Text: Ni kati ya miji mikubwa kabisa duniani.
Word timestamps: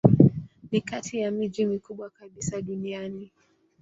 Ni 0.71 0.81
kati 0.81 1.19
ya 1.19 1.31
miji 1.31 1.65
mikubwa 1.65 2.09
kabisa 2.09 2.61
duniani. 2.61 3.31